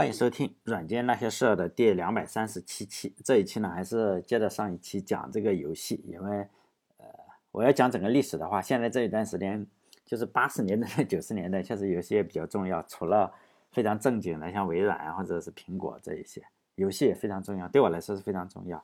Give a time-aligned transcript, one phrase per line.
[0.00, 3.14] 欢迎收听《软件那些事儿》的第两百三十七期。
[3.22, 6.48] 这一期呢，还是接着上一期讲这个游戏，因为
[6.96, 7.04] 呃，
[7.52, 9.66] 我要讲整个历史的话，现在这一段时间
[10.06, 12.82] 就是八十年代、九十年代，确实游戏也比较重要。
[12.84, 13.30] 除了
[13.72, 16.42] 非常正经的，像微软啊，或者是苹果这一些，
[16.76, 17.68] 游戏也非常重要。
[17.68, 18.82] 对我来说是非常重要。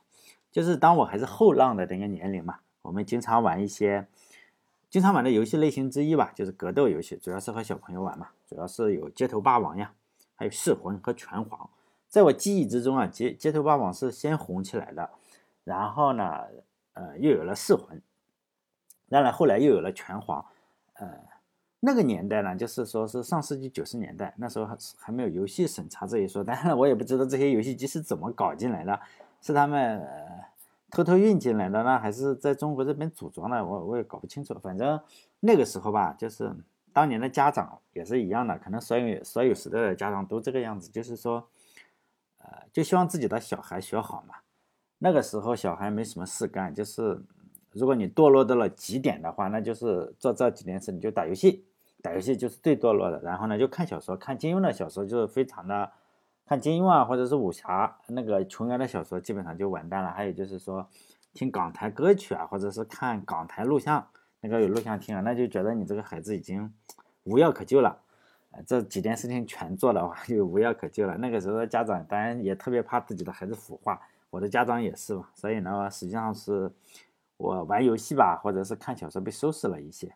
[0.52, 4.06] 就是当我还是后浪的这个年龄嘛，我们经常玩一些
[4.90, 9.94] 经常玩的游戏类型之一吧，就是格斗游戏，主要是和小朋友玩嘛，主要是有街头霸王呀。
[10.36, 11.68] 还有噬魂和拳皇，
[12.08, 15.10] 在我记忆之中啊，街街头霸王是先红起来的，
[15.64, 16.44] 然后呢，
[16.92, 18.00] 呃，又有了噬魂，
[19.08, 20.44] 当然后来又有了拳皇，
[20.94, 21.08] 呃，
[21.80, 29.00] 那个年代呢，就是说是上世纪九十年代，那时候还还没有游戏审查这一说，当然我也不知道这些游戏机是怎么搞进来的，
[29.40, 30.06] 是他们
[30.90, 35.00] 偷偷运进来的呢，还是在中国这边组装的，我我也搞不清楚，反正
[35.40, 36.54] 那个时候吧，就是。
[36.96, 41.46] 当年的家长也是一样的，可能所有所有时代的家长都这个样子，就是说，
[42.38, 44.36] 呃，就希望自己的小孩学好嘛。
[44.96, 47.22] 那个时候小孩没什么事干，就是
[47.72, 51.66] 如果你堕落到了极点的话，那就是做这几件事，你就打游戏，
[52.00, 53.20] 打游戏就是最堕落的。
[53.20, 55.92] 然后呢，就看小说，看金庸的小说就是非常的，
[56.46, 60.10] 看金庸啊，或者是武侠那个琼瑶的小说，基本上就完蛋了。
[60.12, 60.88] 还有就是说，
[61.34, 64.08] 听港台歌曲啊，或者是看港台录像。
[64.46, 66.72] 那个有录像厅啊，那就觉得你这个孩子已经
[67.24, 68.00] 无药可救了，
[68.64, 71.16] 这几件事情全做的话就无药可救了。
[71.16, 75.28] 那个时候家长当然也特别怕自己的孩子腐化，我的家长也是嘛。
[75.34, 76.70] 所以呢，实际上是
[77.38, 80.14] 我玩游戏吧，或者是看小说被收拾了一些。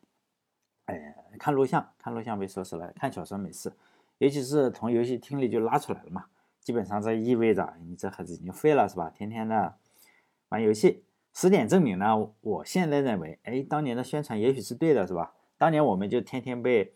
[0.84, 3.72] 哎，看录像，看录像被收拾了，看小说没事。
[4.18, 6.26] 尤其是从游戏厅里就拉出来了嘛，
[6.60, 9.10] 基本上这意味着你这孩子已经废了，是吧？
[9.12, 9.74] 天天的
[10.50, 11.02] 玩游戏。
[11.32, 12.30] 实点证明呢？
[12.40, 15.32] 我现在认为，哎，当年的宣传也许是对的，是吧？
[15.56, 16.92] 当年我们就天天被，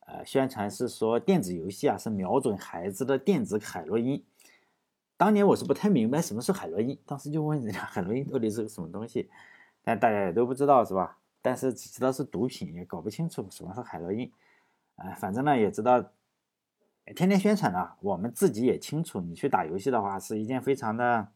[0.00, 4.22] 呃，宣传是说电子游戏啊是瞄准孩子的电子海洛因。
[5.16, 9.30] 当年我是不太明白什么是海洛因，当时就问人家海洛因到底是个什么东西，
[9.82, 11.18] 但大家也都不知道，是吧？
[11.40, 14.30] 但是只知道是毒品，也搞不清楚什么是海洛因。
[14.96, 16.04] 哎，反正呢也知道，
[17.14, 21.28] 天天宣传啊，我们自己也清楚，你去打游戏的话是一件非常的。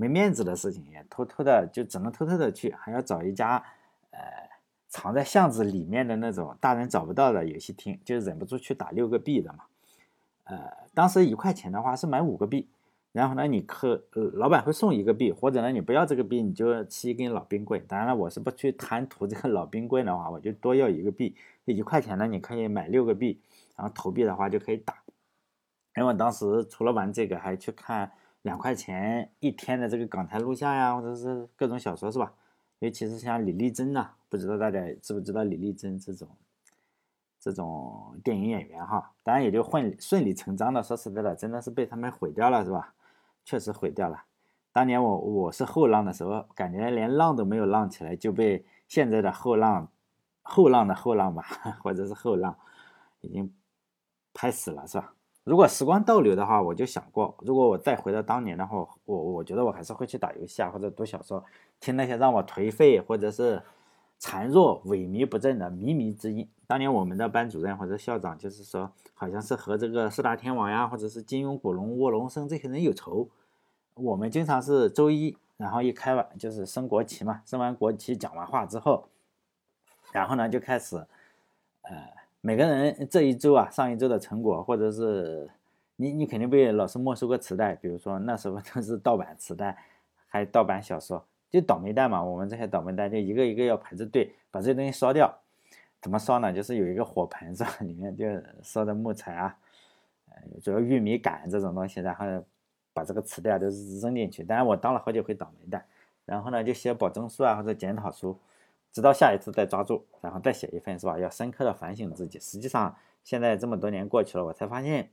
[0.00, 3.62] 没面子的事情也偷偷的，就只能偷偷的去，还要找一家，
[4.12, 4.18] 呃，
[4.88, 9.64] 藏在巷子里面的那种大人找不到的游戏厅，就忍不住去打六个币的嘛。
[10.44, 12.66] 呃，当时一块钱的话是买五个币，
[13.12, 14.02] 然后呢，你可
[14.32, 17.84] 老板会送一个币，或者呢你不要这个币，你就吃一根老冰棍。
[17.86, 21.36] 当然了，我是不去贪图这个老冰棍的话，我就多要一个币，
[21.66, 23.38] 一块钱呢你可以买六个币，
[23.76, 24.94] 然后投币的话就可以打。
[25.96, 28.10] 因为我当时除了玩这个，还去看。
[28.42, 32.32] 两块钱一天的这个港台录像呀，或者是各种小说是吧？
[32.78, 36.28] 尤其是像李丽珍呐，不知道大家知不知道李丽珍这种
[37.38, 39.12] 这种电影演员哈？
[39.22, 42.94] 当然也就混顺理成章的，说实在的，真的是被他们毁掉了是吧？
[43.44, 44.24] 确实毁掉了。
[44.72, 49.88] 当年我我是后浪的时候，感觉连浪都没有浪起来，就被现在的后浪
[50.42, 51.42] 后浪的后浪吧，
[51.82, 52.56] 或者是后浪
[53.20, 53.52] 已经
[54.32, 55.12] 拍死了是吧？
[55.42, 61.42] 如果时光倒流的话，我就想过，如果我再回到当年的话，我我觉得我还是会去打游戏啊，或者读小说，
[61.80, 63.62] 听那些让我颓废或者是
[64.20, 66.46] 孱弱、萎靡不振的靡靡之音。
[66.66, 73.28] 当年我们的班主任或者校长就是说，好像是和这个四大天王呀，或者是金庸、古龙、卧龙生这些人有仇。
[73.94, 79.08] 我们经常是周一，然后一开完就是升国旗嘛，升完国旗讲完话之后，
[80.12, 80.96] 然后呢就开始，
[81.82, 82.19] 呃。
[82.42, 85.50] 每个人这一周啊，上一周的成果，或者是
[85.96, 89.76] 你你肯定被老师没收过磁带，比如说那时候都是盗版磁带，
[90.26, 92.24] 还盗版小说，就倒霉蛋嘛。
[92.24, 95.38] 我们这些倒霉蛋就一个一个要排着队把这些东西烧掉。
[96.00, 96.50] 怎么烧呢？
[96.50, 97.76] 就是有一个火盆是吧？
[97.80, 98.24] 里面就
[98.62, 99.54] 烧的木材啊，
[100.30, 102.24] 呃，主要玉米杆这种东西，然后
[102.94, 103.66] 把这个磁带都
[104.00, 104.42] 扔进去。
[104.42, 105.84] 当然我当了好几回倒霉蛋，
[106.24, 108.38] 然后呢就写保证书啊或者检讨书。
[108.92, 111.18] 直到下一次再抓住，然后再写一份，是吧？
[111.18, 112.38] 要深刻的反省自己。
[112.40, 115.10] 实际上，现在这么多年过去了，我才发现，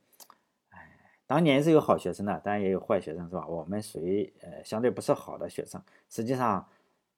[0.70, 0.80] 哎，
[1.26, 3.46] 当年是有好学生的，当然也有坏学生，是吧？
[3.48, 5.82] 我们属于呃相对不是好的学生。
[6.10, 6.68] 实际上，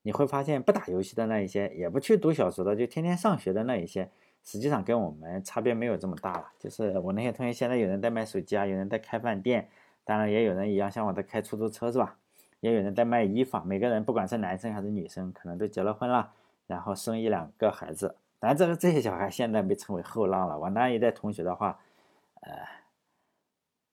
[0.01, 4.09] 你会发现不打游戏的那一些，也不去读小说的，就天天上学的那一些，
[4.43, 6.51] 实际上跟我们差别没有这么大了。
[6.59, 9.69] 就是我那些同学，现在有人在卖手机啊，有人在开饭店，
[10.03, 12.17] 当然也有人一样像我在开出租车，是吧？
[12.59, 13.57] 也有人在卖衣服。
[13.63, 16.33] 每个人不管是男生还是女生，可能都结了婚了。
[16.69, 20.59] 然后生一两个孩子，当然这个这些小孩现在被称为后浪了。
[20.59, 21.79] 我那一代同学的话，
[22.41, 22.51] 呃，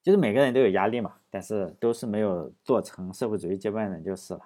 [0.02, 4.40] 就是每个人都有压力嘛，但是都是没有做成社会主义接班人就是了。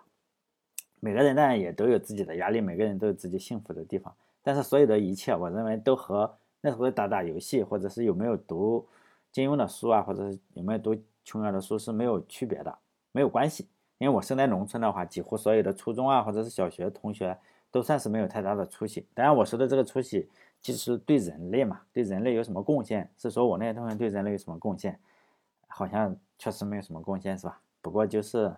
[1.00, 4.14] 每个人当然也都有自己的压力，每个人都有自己幸福的地方。
[4.44, 8.86] 但是所有的一切，我认为都和那时候打打游戏，或者是有没有读
[9.32, 12.78] 金庸的书啊，或者是有没有读琼瑶的书是没有区别的，
[13.10, 13.66] 没有关系。
[13.98, 17.36] 因为我生在农村的话，几乎所有的初中啊或者是小学同学
[17.70, 19.06] 都算是没有太大的出息。
[19.14, 20.28] 当然我说的这个出息，
[20.60, 23.10] 其实对人类嘛，对人类有什么贡献？
[23.16, 24.98] 是说我那些同学对人类有什么贡献？
[25.68, 27.60] 好像确实没有什么贡献，是吧？
[27.80, 28.54] 不过就是，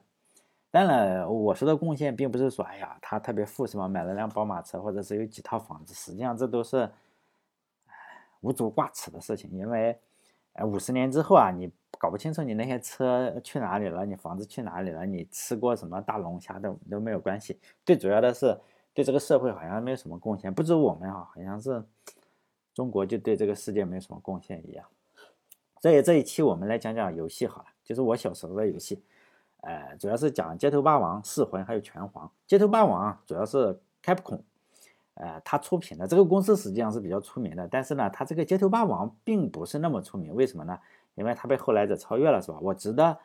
[0.70, 5.92] 当然我说的贡献，并不是说，哎呀，他特别富，什么买了辆宝马车，或者是有几套房子。
[5.94, 6.90] 实际上这都是
[8.40, 9.98] 无足挂齿的事情，因为，
[10.54, 11.70] 呃，五十年之后啊，你。
[11.98, 17.60] 搞不清楚你那些车去哪里了，你房子去哪里了，你吃过什么大龙虾都都没有关系。
[17.84, 18.58] 最主要的是
[18.94, 21.82] 对这个社会好像没有什么贡献，不止我们哈，好像是
[22.74, 24.86] 中国就对这个世界没有什么贡献一样。
[25.80, 29.02] 所以这一期我们来讲讲游戏好了，就是我小时候的游戏，
[29.62, 32.30] 呃，主要是讲街头霸王、噬魂还有拳皇。
[32.46, 34.40] 街头霸王主要是 Capcom，
[35.14, 40.78] 呃，他出品的这个公司实际上是比较出名的，但是呢，他这个街头霸王并不是那么出名，为什么呢？
[41.14, 42.58] 因为它被后来者超越了，是吧？
[42.62, 43.18] 我值得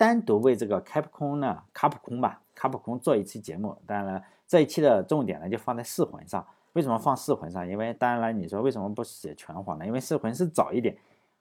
[0.00, 3.76] 单独为这个卡普空呢，卡普空吧，卡普空做一期节目。
[3.86, 6.42] 当然了，这一期的重点呢就放在噬魂上。
[6.72, 7.68] 为什么放噬魂上？
[7.68, 9.84] 因为当然了，你说为什么不写拳皇呢？
[9.84, 10.96] 因为噬魂是早一点。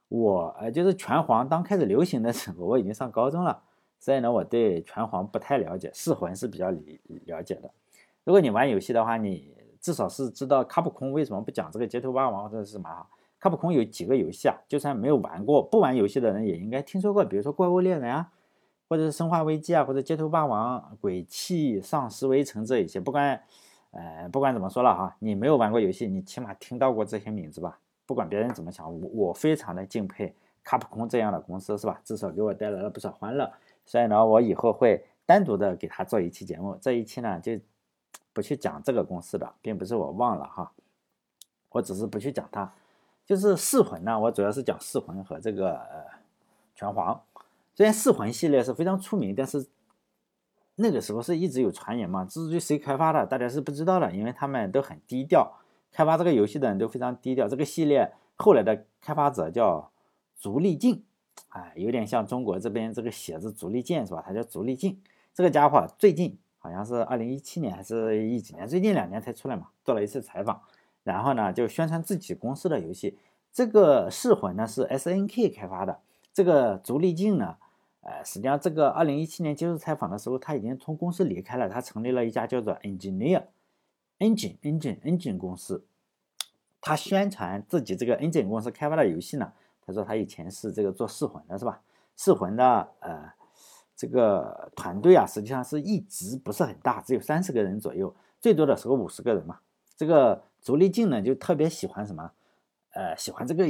[0.09, 3.63] 我呃，就是拳皇刚开始流行的时候，我已经上高中了，
[3.97, 7.71] 所以呢，我对拳皇不太了解，噬魂是比较理了解的。
[8.25, 12.89] 如果你玩游戏的话，你至少是知道卡普空为什么不讲这个街头霸王或者是什么。
[13.39, 14.55] 卡普空有几个游戏啊？
[14.67, 18.29] 就算没有玩过，不玩游戏的人也应该听说过，比如说《怪物猎人》啊，
[18.89, 22.99] 或者是《生化危机》啊，或者《街头霸王》《鬼泣》《丧尸围城》这一些。
[22.99, 23.39] 不管，
[23.91, 27.79] 呃，不管怎么说了哈，你没有玩过游戏，你起码听到过这些名字吧？
[28.07, 32.01] 不管别人怎么想，我我非常的敬佩卡普空这样的公司，是吧？
[32.03, 33.51] 至少给我带来了不少欢乐。
[33.85, 36.75] 所以呢，我以后会单独的给他做一期节目。
[36.81, 37.59] 这一期呢，就
[38.33, 40.71] 不去讲这个公司的，并不是我忘了哈，
[41.69, 42.73] 我只是不去讲它。
[43.23, 45.79] 就是噬魂呢，我主要是讲噬魂和这个
[46.73, 47.21] 拳皇。
[47.79, 49.65] 虽然噬魂系列是非常出名，但是
[50.75, 55.53] 那个时候是一直有传言嘛，至于谁开发的，大家是不知道的，因为他们都很低调。
[55.89, 57.47] 开发这个游戏的人都非常低调。
[57.47, 59.93] 这个系列后来的开发者叫
[60.35, 61.05] 足力劲，
[61.51, 64.21] 哎，有点像中国这边这个写字足力健是吧？
[64.27, 65.01] 他叫足力劲。
[65.33, 70.61] 这个家伙最近好像是二零一七年还是一几年，最近两年才出来嘛，做了一次采访。
[71.03, 73.17] 然后呢，就宣传自己公司的游戏。
[73.53, 76.01] 这个噬魂呢是 S N K 开发的，
[76.33, 77.55] 这个足力镜呢，
[78.09, 83.43] 呃，实际上这个二零一七年接受采访的时候，他已经从公司离开了，他成立了一家叫做 Engineer
[84.17, 85.85] Engine Engine Engine 公司。
[86.81, 89.53] 他宣传自己这个 Engine 公司开发的游戏呢，
[89.85, 91.83] 他说他以前是这个做噬魂的，是吧？
[92.17, 93.31] 噬魂的呃
[93.95, 99.59] 这个团队啊，实际上是一直不是很大，只有三十个人左右，最多的时候五十个人嘛。
[99.95, 102.31] 这个足力镜呢，就特别喜欢什么？
[102.93, 103.65] 呃，喜欢这个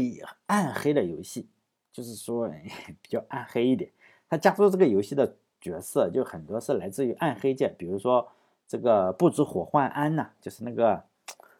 [0.45, 1.49] 暗黑的游戏，
[1.91, 2.47] 就是说
[3.01, 3.91] 比较暗黑一点。
[4.29, 8.27] 他加入这个游戏的角色，就很多是来自于暗黑界，比如说
[8.67, 11.03] 这个不知火幻安呐，就是那个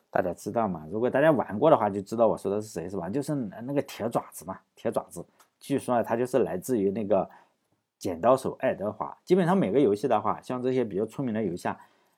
[0.10, 0.88] 大家知道嘛？
[0.92, 3.10] 如果大家玩过的话，就知道我说的是谁是吧？
[3.10, 5.26] 就是那个铁爪子嘛，铁爪子。
[5.60, 7.30] 据说他就是来自于那个
[7.98, 9.18] 剪刀手爱德华。
[9.26, 11.78] 基本上每个游戏的话，像这些比较出名的游戏啊，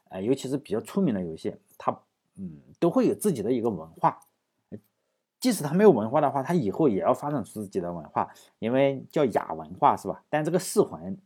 [0.10, 1.98] 呃，尤其是比较出名的游戏，它。
[2.38, 4.18] 嗯，都会有自己的一个文化，
[5.42, 8.30] 即使他没有文化的话，他以后也要发展出自己的文化，
[8.60, 10.24] 因为叫亚文化是吧？
[10.30, 11.18] 但这个噬魂，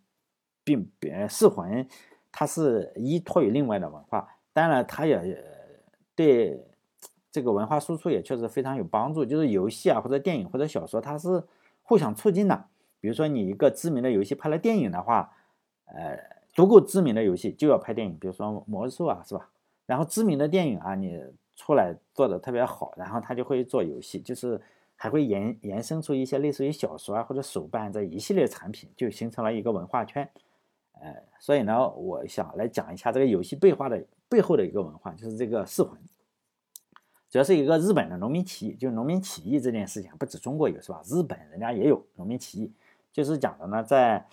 [0.64, 1.86] 并别噬魂，
[2.32, 5.44] 它是依托于另外的文化，当然它也
[6.16, 6.66] 对
[7.30, 9.26] 这个文化输出也确实非常有帮助。
[9.26, 11.44] 就是游戏啊，或者电影或者小说，它是
[11.84, 12.66] 互相促进的。
[13.02, 15.34] 比如说你一个知名的游戏拍了电影的话，
[15.86, 16.18] 呃，
[16.54, 19.50] 足够知名的游戏就要拍电影，比如说魔兽啊，是吧？
[19.86, 21.22] 然后知名的电影啊，你
[21.56, 24.60] 出来做的特别好，然后他就会做游戏，就是
[24.96, 30.30] 还会延延伸出一些类似于小说啊或者手办这一系列产品，就形成了一个文化圈。
[31.00, 36.00] 呃，所以呢，我想来讲一下这个游戏背后的背后的一个文化，就是这个噬魂，
[37.30, 41.02] 主要是一个日本的农民起义，就农民起义这件事情，不止中国有是吧？
[41.06, 42.72] 日本人家也有农民起义，
[43.12, 44.26] 就是讲的呢，在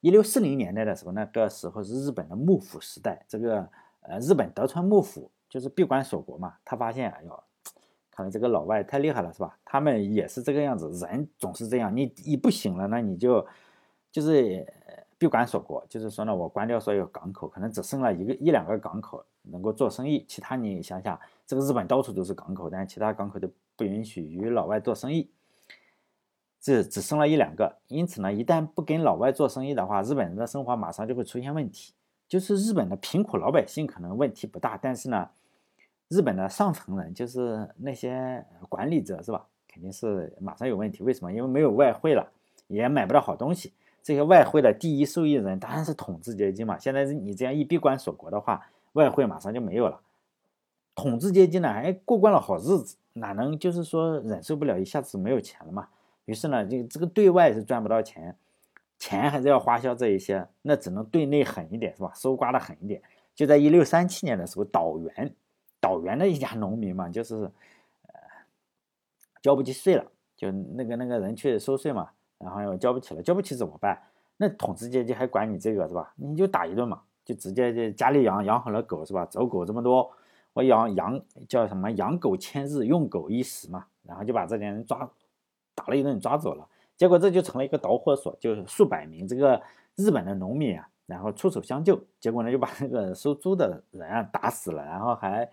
[0.00, 3.68] 一六四零年代的时候，那个时候是日本的幕府时代，这个。
[4.06, 7.44] 呃，日本德川幕府就是闭关锁国嘛，他发现哎呦，
[8.10, 9.56] 看来这个老外太厉害了，是吧？
[9.64, 13.46] 他们也是这个样子，人总是这样，你一不行了，那你就
[14.10, 14.66] 就是
[15.16, 25.30] 闭关锁国，就是说呢，我关掉所有港口，可能只剩了一个一两个港口能够做生意，其他你想想，这个日本到处都是港口，但其他港口都不允许与老外做生意，
[26.60, 31.94] 这只剩了一两个，因此呢，一旦不跟老外做生意的话，日本人的生活马上就会出现问题。
[32.26, 35.28] 就是日本的贫苦老百姓可能问题不大，但是呢，
[36.14, 39.44] 日本的上层人就是那些管理者是吧？
[39.66, 41.02] 肯定是马上有问题。
[41.02, 41.32] 为什么？
[41.32, 42.30] 因为没有外汇了，
[42.68, 43.72] 也买不到好东西。
[44.00, 46.78] 这些外汇的第一受益人当然是统治阶级嘛。
[46.78, 50.00] 现在你这样一闭关锁国的话，外汇马上就没有了。
[50.94, 55.88] 统治阶级呢，还过惯了好日子，哪能就是说忍受不了一下子没有钱了嘛？
[56.26, 58.36] 于是呢，就这个对外是赚不到钱，
[58.98, 62.12] 钱还是要花销这一些，那只能对内狠一点，是吧？
[62.14, 63.02] 搜刮的狠一点。
[63.34, 65.34] 就在一六三七年的时候，岛原，
[65.84, 67.34] 岛原的一家农民嘛，就是
[68.06, 68.14] 呃
[69.42, 72.08] 交不起税了，就那个那个人去收税嘛。
[72.38, 73.98] 然后又交不起了，交不起怎么办？
[74.38, 76.12] 那统治阶级还管你这个是吧？
[76.16, 79.26] 你就打一顿嘛，就直接就家里养养好了狗是吧？
[79.26, 80.10] 走狗这么多，
[80.54, 81.90] 我养养叫什么？
[81.92, 83.86] 养狗千日，用狗一时嘛。
[84.02, 85.08] 然后就把这点人抓
[85.74, 86.66] 打了一顿，抓走了。
[86.96, 89.62] 结果这就成了一个导火索，就是数百名这个
[89.94, 91.98] 日本的农民啊，然后出手相救。
[92.20, 95.48] 结果呢，就把那个收租的人啊打死了，然后还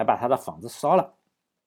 [0.00, 1.12] 还把他的房子烧了，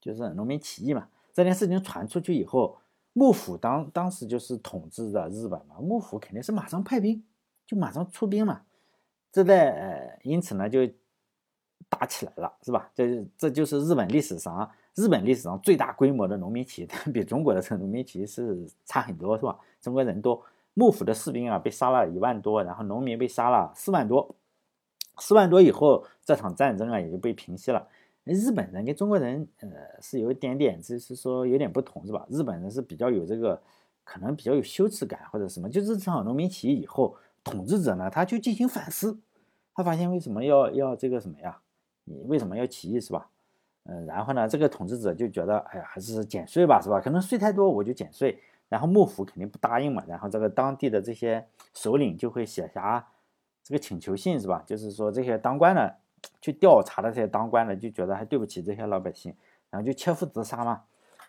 [0.02, 1.08] 就是农民起义嘛。
[1.34, 2.78] 这件事情传出去以后。
[3.16, 7.24] 幕府当当时就是统治的日本嘛，幕府肯定是马上派兵，
[7.64, 8.64] 就马上出兵嘛，
[9.32, 10.80] 这在呃，因此呢就
[11.88, 12.90] 打起来了，是吧？
[12.96, 19.60] 这这就是日本历史上日本历史上最大规模的农民起义， 比中国的这农民起义是差很多，是吧？
[19.80, 24.36] 中国人多，幕府的士兵啊被杀了一万多，然后农民被杀了四万多，
[25.20, 27.88] 四万多以后这场战争啊也就被平息了。
[28.26, 29.70] 日本人跟中国人，呃，
[30.02, 32.26] 是有一点点，就是说有点不同，是吧？
[32.30, 33.62] 日本人是比较有这个，
[34.06, 35.70] 可能比较有羞耻感或者什么。
[35.70, 39.20] 就是这场农民起义以后，统治者呢，他就进行反思，
[39.74, 41.60] 他发现为什么要要这个什么呀？
[42.06, 43.30] 你为什么要起义，是吧？
[43.84, 47.02] 嗯，然后呢，这个统治者就觉得，哎呀，还是减税吧，是吧？
[47.02, 48.40] 可能税太多，我就减税。
[48.70, 53.06] 然后幕府肯定不答应嘛，然后这个当地的这些首领就会写下
[53.62, 54.64] 这个请求信，是吧？
[54.66, 55.98] 就是说这些当官的。
[56.42, 59.34] 去调查的这些当官的就觉得还对不起这些老百姓，
[59.70, 60.82] 然后就切腹自杀嘛。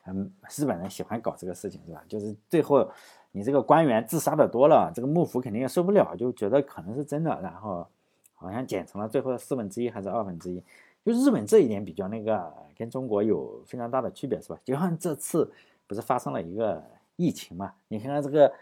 [0.06, 2.02] 嗯，日本人喜欢搞这个事情是吧？
[2.06, 2.86] 就是最后
[3.32, 7.86] 你这个官员自杀的多了，这个幕府肯定也受不了，就觉得可能是真的，然后
[8.34, 10.62] 好像减成了最后的四分之一还是二分之一。
[11.04, 14.58] 就日本这一点比较那个，跟中国有非常大的区别是吧？
[14.62, 15.50] 就像这次
[15.86, 16.82] 不是发生了一个
[17.16, 17.72] 疫情嘛？
[17.88, 18.52] 你看看这个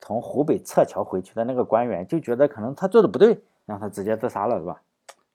[0.00, 4.82] 从湖北撤侨回去的那个官员，就觉得可能他做的不对，让他直接自杀了是吧？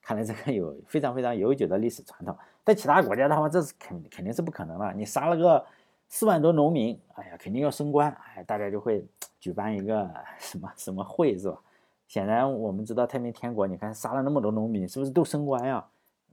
[0.04, 4.94] 看来这个有非常非常悠久的历史传统，在其他国家的话，这是肯肯定是不可能了。
[4.94, 5.66] 你杀了个
[6.10, 9.06] 四万多农民，哎呀，肯定要升官，哎，大家就会
[9.40, 11.58] 举办一个 什么什么会，是吧？
[12.06, 15.84] 显然我们知道太平天国，你看杀了那么多农民，是不是都升官呀？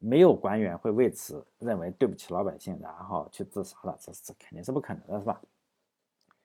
[0.00, 5.40] 没有官员会为此认为对不起老百姓，然后去自杀了，这这肯定是不可能的，是吧？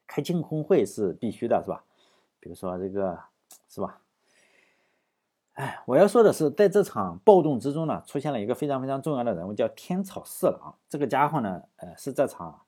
[0.06, 1.84] 开庆功会是必须的，是吧？
[2.40, 3.18] 比如说这个，
[3.68, 4.00] 是吧？
[5.56, 10.76] 哎，我要说的是，在这场暴动之中呢，出现了一个非常非常重要的人物，叫天草四郎。
[10.90, 12.60] 这个家伙呢，呃，是这场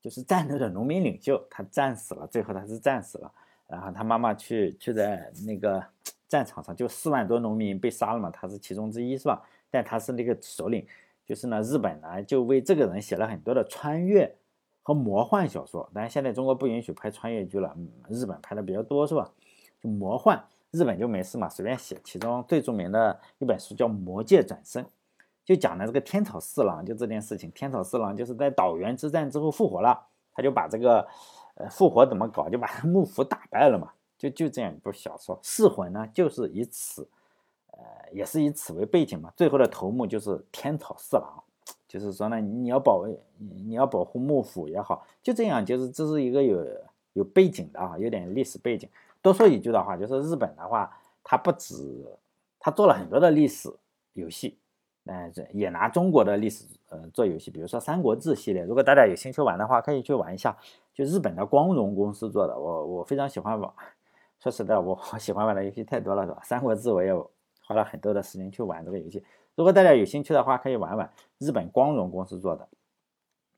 [0.00, 3.32] 就是战斗的农民领袖，他战死了，最后他是战死了。
[3.66, 5.84] 然后他妈妈去去在那个
[6.28, 9.42] 战场上，就四万多农民被杀了嘛，他是其中之一，是吧？
[9.68, 10.86] 但他是那个首领，
[11.26, 14.32] 就是呢，日本呢就为这个人写了很多的穿越
[14.84, 15.90] 和魔幻小说。
[15.92, 17.76] 但是现在中国不允许拍穿越剧了，
[18.08, 19.32] 日本拍的比较多，是吧？
[19.82, 20.44] 就魔幻。
[20.76, 21.98] 日本就没事嘛，随便写。
[22.04, 24.84] 其中最著名的一本书叫《魔界转生》，
[25.42, 27.50] 就讲的这个天草四郎就这件事情。
[27.52, 31.08] 天草四郎就是在岛原之战之后复活了，他就把这个
[31.54, 33.90] 呃复活怎么搞，就把幕府打败了嘛。
[34.18, 37.08] 就就这样一部小说，《四魂》呢就是以此，
[37.70, 37.78] 呃，
[38.12, 39.32] 也是以此为背景嘛。
[39.36, 41.42] 最后的头目就是天草四郎，
[41.88, 46.66] 就是说呢，你要保卫，你要保护幕府也好，就这样，就是这是一个有
[47.12, 48.88] 有背景的啊，有点历史背景。
[49.26, 50.88] 多说一句的话，就是日本的话，
[51.24, 51.74] 它不止，
[52.60, 53.68] 它做了很多的历史
[54.12, 54.56] 游戏，
[55.06, 60.56] 嗯，也拿中国的历史呃做游戏，比如说《三国志》系列，如果大家有兴趣玩的话，可以去玩一下，
[60.94, 63.68] 就日本的光荣公司做的，我我非常喜欢玩。
[64.38, 66.38] 说实在，我我喜欢玩的游戏太多了，是吧？
[66.46, 67.12] 《三国志》我也
[67.64, 69.24] 花了很多的时间去玩这个游戏。
[69.56, 72.68] 如果大家有兴趣的话，可以玩玩日本光荣公司做的。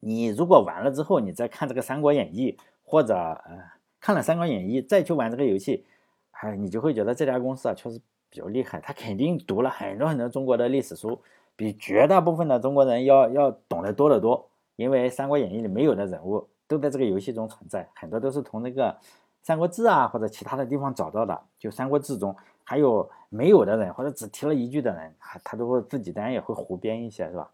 [0.00, 2.52] 你如果玩了之后，你再看这个《三国演义》
[2.84, 3.76] 或者呃。
[4.08, 5.84] 看了《三国演义》，再去玩这个游戏，
[6.30, 8.00] 哎，你就会觉得这家公司啊确实
[8.30, 8.80] 比较厉害。
[8.80, 11.20] 他肯定读了很多很多中国的历史书，
[11.54, 14.48] 比绝大部分的中国人要要懂得多得多。
[14.76, 18.90] 因为《三国演义》里没有的人物都在这个游戏中存在，很多都是从那个
[19.42, 21.38] 《三国志》啊或者其他的地方找到的。
[21.58, 22.34] 就《三国志》中
[22.64, 27.50] 还有没有的人或者只提了一句的人，他都会自己当然也会胡编一些，是吧？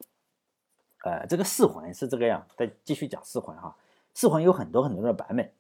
[1.03, 2.47] 呃，这个四魂是这个样。
[2.57, 3.75] 再继续讲四魂哈，
[4.15, 5.51] 四魂有很多很多的版本。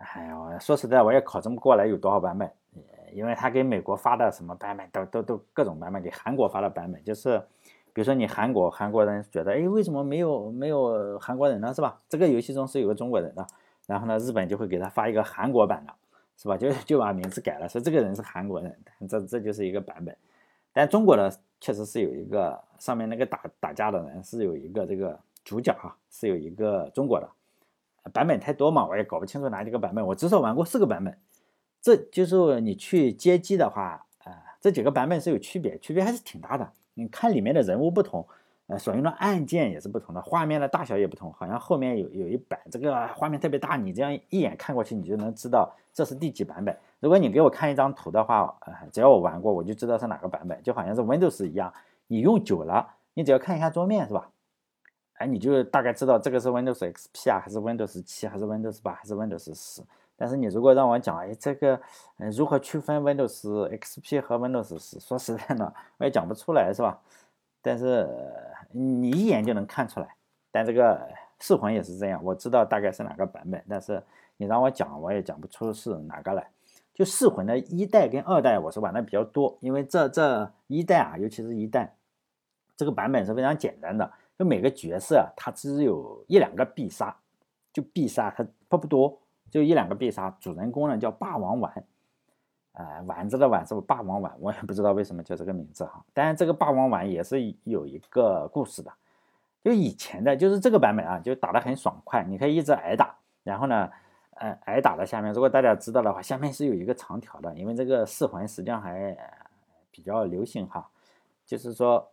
[0.00, 2.50] 哎呀，说实在，我也考证不过来有多少版本，
[3.12, 7.38] 因为他给美国发的什么版本都都都各种版本，给韩国发的版本，就是
[7.92, 11.74] 比如说你韩国韩国人觉得，哎，为什么没有没有韩国人呢？
[11.74, 12.00] 是吧？
[12.08, 13.46] 这个游戏中是有个中国人的，
[13.86, 15.92] 然后呢，日本就会给他发一个韩国版的，
[16.38, 16.56] 是吧？
[16.56, 18.74] 就就把名字改了，说这个人是韩国人，
[19.06, 20.16] 这这就是一个版本。
[20.72, 21.30] 但中国的
[21.60, 27.28] 确实是有一个上面那个打打架的人是有一个这个主角哈，是有一个中国的
[28.12, 31.16] 版本太多嘛，我也搞不清楚哪几个版本，我至少玩过四个版本。
[31.82, 36.70] 这就是你去街机的话，呃，这几个版本是有区别，区别还是挺大的。
[36.94, 38.26] 你看里面的人物不同，
[38.66, 41.32] 呃，所用的按键也是不同的，画面的大小也不同。
[41.32, 46.76] 好像后面有有一版这个画面特别大，你这样一眼看过去，你就能知道这是第几版本。
[47.00, 51.72] 如果你给我看一张图的话，呃，只要我玩过，我就知道是哪个版本，就好像是 Windows 一样，
[52.08, 54.30] 你用久了，你只要看一下桌面是吧？
[55.20, 59.82] 哎，你就大概知道这个是 Windows XP 啊，还是 Windows 七，还是 Windows 八，还是 Windows 十。
[60.16, 61.78] 但是你如果让我讲，哎，这个，
[62.16, 64.98] 嗯，如何区分 Windows XP 和 Windows 十？
[64.98, 66.98] 说实在的，我也讲不出来，是吧？
[67.60, 68.08] 但是
[68.72, 70.08] 你一眼就能看出来。
[70.50, 71.06] 但这个
[71.38, 74.02] 噬魂也是这样，我知道大概是哪个版本，但是
[74.38, 76.48] 你让我讲，我也讲不出是哪个来。
[76.94, 81.94] 就噬魂的一代跟二代，我是玩的比较多，因为这这一代啊，尤其是一代，
[82.74, 87.14] 这个版本是非常简单的，就每个角色啊，它只有一两个必杀，
[87.74, 89.20] 就必杀，它它不多。
[89.50, 91.84] 就一两个必杀，主人公呢叫霸王丸，
[92.72, 96.02] 呃，丸子的丸是霸王丸，我也不知道为什么叫这个名字哈。
[96.14, 98.90] 当然，这个霸王丸也是有一个故事的，
[99.62, 103.90] 就以前的，就是这个版本啊，就打得很爽快，你可以一直挨打，然后呢，
[104.36, 109.14] 呃，挨打的下面，如果大家知道的话，下面是有一个长条的，因为这个噬魂实际上还
[109.90, 110.88] 比较流行哈，
[111.44, 112.10] 就是说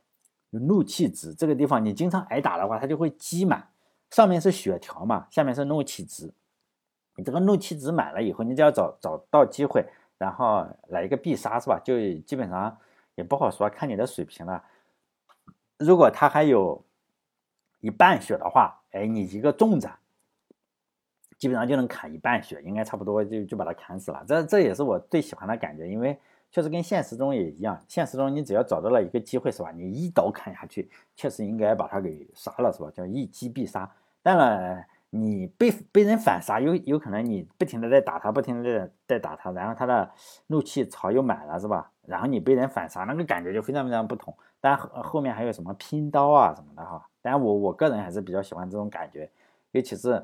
[0.51, 3.67] 怒气值这个地方，你经常挨打的话，它就会积满，
[4.11, 6.33] 上面是血条嘛，下面是怒气值。
[7.15, 9.85] 你这个怒气值满了以后，你就要找找到机会，
[10.17, 11.79] 然后来一个必杀，是吧？
[11.83, 12.77] 就基本上
[13.15, 14.63] 也不好说，看你的水平了。
[15.77, 16.83] 如果他还有
[17.81, 19.97] 一半血的话，哎，你一个重斩，
[21.37, 24.23] 基本上就能砍一半血，应该差不多就就把他砍死了。
[24.27, 26.19] 这这也是我最喜欢的感觉，因为
[26.51, 27.81] 确实跟现实中也一样。
[27.87, 29.71] 现实中你只要找到了一个机会，是吧？
[29.71, 32.89] 你一刀砍下去，确实应该把他给杀了，是吧？
[32.93, 33.89] 叫一击必杀。
[34.21, 34.87] 当然。
[35.09, 40.11] 你被被人反杀，有有可能你不停的在打他，不停的在在打他，然后他的
[40.47, 41.89] 怒气槽又满了，是吧？
[42.05, 44.35] 然后你被人反杀，那个感觉就非常非常不同。
[44.59, 49.31] 但后后面还有什么拼刀啊什么的哈，但我我个人还是比较喜欢这种感觉，
[49.71, 50.21] 尤其是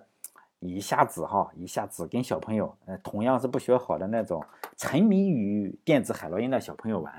[0.69, 4.43] 一下子哈，一下子跟小朋友，呃，同样是不学好的那种
[4.77, 7.13] 沉迷于电子海洛因的小朋友玩，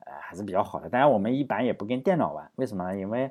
[0.00, 0.88] 呃，还是比较好的。
[0.88, 2.96] 当然我们一般也不跟电脑玩，为什么呢？
[2.96, 3.30] 因为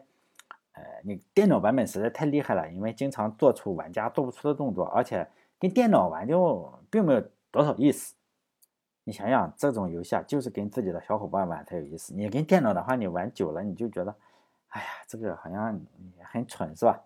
[0.73, 5.27] 呃，你电脑版本实在太厉害了，因为经常做出玩家做不出的动作，而且
[5.59, 8.15] 跟电脑玩就并没有多少意思。
[9.05, 12.13] 你想想，这种游戏啊，就是跟自己的小伙伴玩才有意思。
[12.13, 14.15] 你跟电脑的话，你玩久了你就觉得，
[14.69, 15.79] 哎呀，这个好像
[16.21, 16.99] 很蠢，是吧？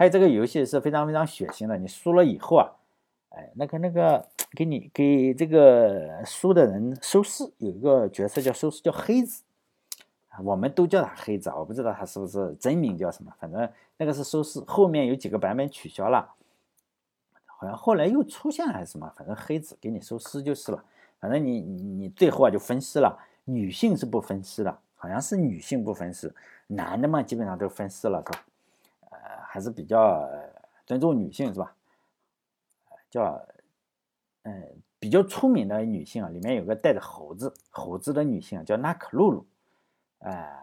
[0.00, 2.72] 还有这个游戏是非常非常血腥的，你输了以后啊，
[3.28, 9.42] 哎，那个那个给你给这个输的人收尸，有一个角色叫收尸，叫黑子。
[10.42, 16.32] 我们都叫他黑子，我不知道他是不是真名叫什么，反正那个是收尸，后面有几个版本取消了，
[17.44, 20.82] 好像后来又出现了还是什么，反正黑子给你收尸就是了。
[21.18, 26.34] 反正你你最后啊就分尸了，女性是不分尸的，好像是女性不分尸，
[26.68, 28.44] 男的嘛基本上都分尸了，是吧？
[29.52, 30.30] 还是比较
[30.86, 31.74] 尊重女性是吧？
[33.10, 33.44] 叫
[34.44, 39.44] 嗯比较出名的女性啊，里面有个带着猴子猴子的女性，叫娜可露露。
[40.20, 40.62] 哎，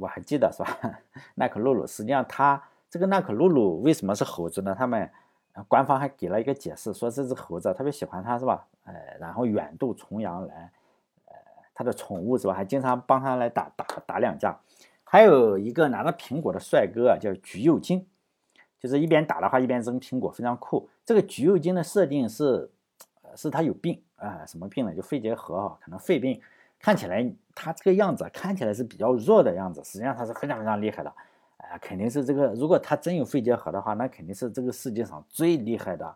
[0.00, 1.00] 我还记得是吧？
[1.36, 2.60] 娜可露露，实际上她
[2.90, 4.74] 这个娜可露露为什么是猴子呢？
[4.76, 5.08] 他们
[5.68, 8.66] 官方还给了一个解释，说这只猴子特别喜欢她，是吧？
[8.86, 10.72] 哎，然后远渡重洋来，
[11.26, 11.34] 呃，
[11.74, 12.54] 他的宠物是吧？
[12.54, 14.58] 还经常帮他来打打打两架。
[15.10, 18.06] 还有一个拿着苹果的帅哥啊，叫橘右京，
[18.78, 20.86] 就是一边打的话一边扔苹果，非常酷。
[21.02, 22.70] 这个橘右京的设定是，
[23.34, 24.94] 是他有病啊，什么病呢？
[24.94, 26.38] 就肺结核啊，可能肺病。
[26.78, 31.10] 看起来他这个样子看起来是比较弱的样子，实际上他是非常非常厉害的，
[31.56, 32.52] 呃，肯定是这个。
[32.52, 36.06] 如果他真有肺结核的话，那肯定是这个世界上最厉害的，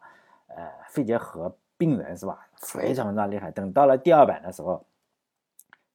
[0.49, 2.47] 呃，肺结核病人是吧？
[2.61, 3.51] 非常非常厉害。
[3.51, 4.85] 等到了第二版的时候，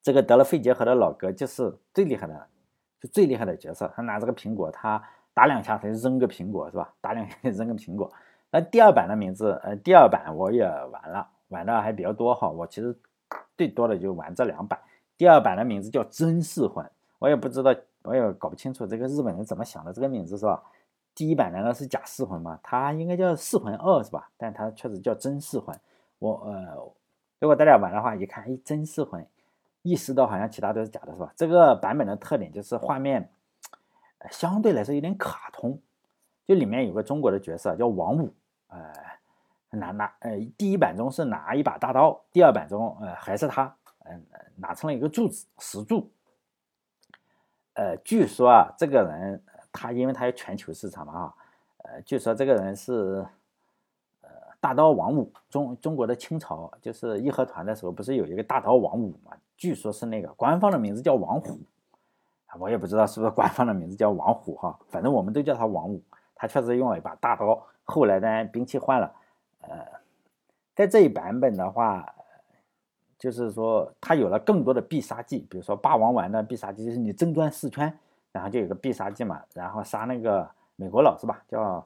[0.02, 2.48] 这个得了肺结核的老哥就是最厉害的，
[3.00, 3.92] 就最厉害的角色。
[3.96, 5.02] 他拿这个苹果，他
[5.34, 6.94] 打两下他就扔个苹果是吧？
[7.02, 8.12] 打两下扔个苹果。
[8.52, 12.50] 那第二版的名字，呃，第二版我也玩了，玩的还比较多哈。
[12.50, 12.98] 我其实。
[13.58, 14.80] 最多的就玩这两版，
[15.18, 20.64] 第二版的名字叫真噬魂，我也不知道，我也搞不清楚这个日本人怎么想的这个名字是吧？
[21.16, 22.60] 第一版难道是假噬魂吗？
[22.62, 24.30] 它应该叫噬魂二是吧？
[24.38, 25.76] 但它确实叫真噬魂。
[26.20, 26.76] 我呃，
[27.40, 29.26] 如果大家玩的话，一看，哎，真噬魂，
[29.82, 31.32] 意识到好像其他都是假的，是吧？
[31.36, 33.32] 这个版本的特点就是画面
[34.32, 35.80] 相对来说有点卡通，
[36.46, 38.34] 就里面有个中国的角色叫王五，
[38.68, 38.94] 呃，
[39.70, 43.74] 拿拿呃，第一版中是拿一把大刀，第二版中呃还是他，
[44.06, 46.12] 嗯，拿成了一个柱子石柱。
[47.76, 51.34] 呃，据说啊，这个人他因为他有全球市场嘛啊，
[51.84, 53.26] 呃，据说这个人是
[54.22, 59.38] 呃大刀王五，中中国的清朝就是义和团的时候不是有一个大刀王五嘛？
[59.58, 61.60] 据说是那个官方的名字叫王虎，
[62.58, 66.02] 我也不知道是不是官方的名字叫王虎哈，反正我们都叫他王五。
[66.36, 69.12] 他确实用了一把大刀，后来呢兵器换了，
[69.62, 69.86] 呃，
[70.74, 72.14] 在这一版本的话。
[73.20, 77.92] 就是说，他有了更多的必杀技，比如说霸王丸的必杀技就是你正转四圈，
[78.32, 81.42] 然后就有个必杀技嘛，然后杀那个美国佬是吧？
[81.48, 81.84] 叫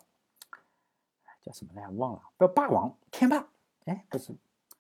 [1.42, 1.92] 叫什么来着？
[1.92, 3.48] 忘了，叫霸王天霸？
[3.86, 4.36] 哎，不是，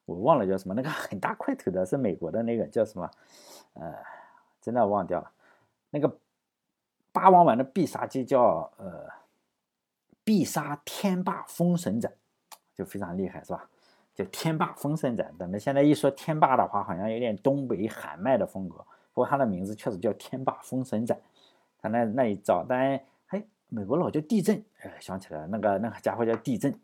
[0.06, 0.74] 我忘了叫什么。
[0.74, 3.10] 那个很大块头的是美国的那个叫什么？
[3.74, 3.94] 呃，
[4.62, 5.32] 真的忘掉了。
[5.90, 6.18] 那个
[7.12, 9.08] 霸王丸的必杀技叫呃
[10.24, 12.12] 必杀天霸封神斩，
[12.74, 13.70] 就非常厉害是吧？
[14.14, 18.78] 就天霸封神斩，咱们现在一说天霸的话，好像有点东北喊麦的风格。
[19.14, 21.20] 不过他的名字确实叫天霸封神斩，
[21.78, 22.80] 他那那一招，但
[23.28, 26.78] 哎，美国佬叫地震，哎，想起来了，那个那个家伙叫地震，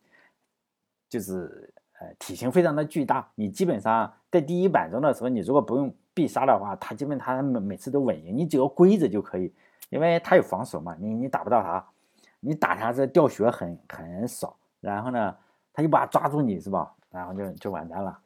[1.10, 3.28] 就是呃体型非常的巨大。
[3.36, 9.54] 你基本上在第一版中的时候，你如果不用必杀的话，他基本他每每次都稳赢，你只要归着就可以，
[9.90, 11.86] 因为他有防守嘛，你你打不到他，
[12.40, 15.36] 你打他这掉血很很少，然后呢，
[15.74, 16.94] 他一把抓住你是吧？
[17.12, 18.20] 然后就就完蛋了，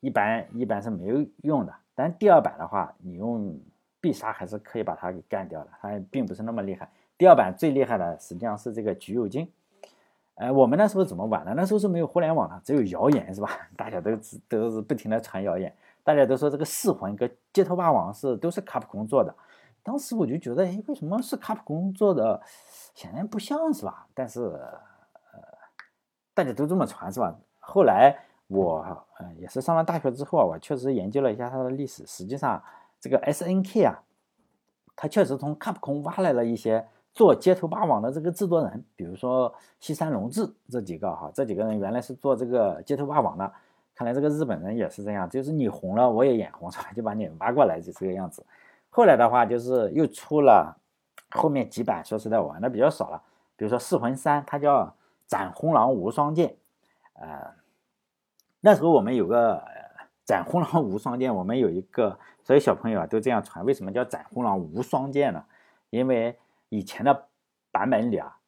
[0.00, 1.74] 一般一般是没有用的。
[1.94, 3.58] 但第二版的话，你用
[4.00, 6.88] 必杀还是可以把它给干掉的，它并不是那么厉害。
[7.18, 9.46] 第二版最厉害的实际上是这个橘右京。
[10.38, 11.52] 哎，我们那时候怎么玩的？
[11.54, 13.50] 那时候是没有互联网的，只有谣言是吧？
[13.76, 14.10] 大家都
[14.48, 15.74] 都是不停的传谣言，
[16.04, 19.34] 大家都说这个噬魂跟街头霸王是都是卡普空做的。
[19.82, 22.40] 当时我就觉得，哎，为什么是卡普空做的？
[22.94, 24.06] 显然不像是吧？
[24.14, 25.40] 但是呃，
[26.34, 27.34] 大家都这么传是吧？
[27.58, 28.80] 后来我
[29.18, 32.06] 呃也是上了大学之后啊，我确实研究了一下它的历史。
[32.06, 32.62] 实际上，
[33.00, 34.02] 这个 S N K 啊，
[34.94, 36.86] 它确实从卡普空挖来了一些
[37.18, 43.52] 做街头霸王的这个制作人，比如说西山龙志这几个哈，这几个人原来是做这个街头霸王的。
[43.92, 46.92] 看来这个日本人也是这样，就是你红了，我也眼红，是吧？
[46.94, 48.46] 就把你挖过来，就这个样子。
[48.88, 50.76] 后来的话，就是又出了
[51.30, 53.20] 后面几版，说实在我玩的比较少了。
[53.56, 54.94] 比如说噬魂三，它叫
[55.26, 56.54] 斩红狼无双剑。
[57.14, 57.52] 呃，
[58.60, 59.60] 那时候我们有个
[60.24, 63.64] 斩红狼无双剑，我们有一个，所有小朋友啊都这样传。
[63.64, 65.44] 为什么叫斩红狼无双剑呢？
[65.90, 67.28] 因为以前的
[67.70, 68.38] 版本里啊，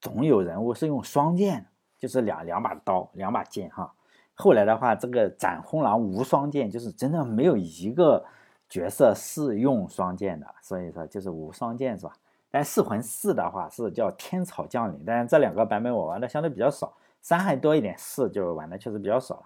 [0.00, 1.66] 总有人物是用双剑，
[1.98, 3.94] 就是两两把刀，两把剑哈。
[4.34, 8.24] 后来的话，这个斩红狼无双剑就是真的没有一个
[8.68, 12.12] 角色是用双剑的，所以说就是无双剑是吧？
[12.50, 16.94] 但噬魂四的话是叫天草降临，但是这两个版本我玩的相对比较少。
[17.20, 19.42] 三还多一点，四就玩的确实比较少了。